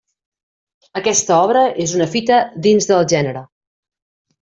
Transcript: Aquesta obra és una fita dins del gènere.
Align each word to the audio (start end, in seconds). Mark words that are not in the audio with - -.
Aquesta 1.01 1.37
obra 1.49 1.63
és 1.85 1.95
una 2.01 2.11
fita 2.17 2.43
dins 2.67 2.93
del 2.95 3.09
gènere. 3.17 3.49